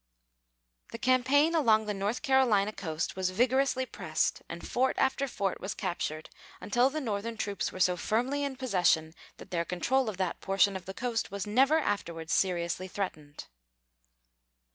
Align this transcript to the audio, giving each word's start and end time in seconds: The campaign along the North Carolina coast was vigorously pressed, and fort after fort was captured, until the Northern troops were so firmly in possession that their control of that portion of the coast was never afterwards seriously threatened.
The 0.93 0.97
campaign 0.97 1.53
along 1.53 1.85
the 1.85 1.93
North 1.93 2.23
Carolina 2.23 2.73
coast 2.73 3.15
was 3.15 3.29
vigorously 3.29 3.85
pressed, 3.85 4.41
and 4.49 4.67
fort 4.67 4.97
after 4.97 5.27
fort 5.27 5.61
was 5.61 5.75
captured, 5.75 6.31
until 6.59 6.89
the 6.89 6.99
Northern 6.99 7.37
troops 7.37 7.71
were 7.71 7.79
so 7.79 7.95
firmly 7.95 8.43
in 8.43 8.55
possession 8.55 9.13
that 9.37 9.51
their 9.51 9.63
control 9.63 10.09
of 10.09 10.17
that 10.17 10.41
portion 10.41 10.75
of 10.75 10.85
the 10.87 10.95
coast 10.95 11.29
was 11.29 11.45
never 11.45 11.77
afterwards 11.77 12.33
seriously 12.33 12.87
threatened. 12.87 13.45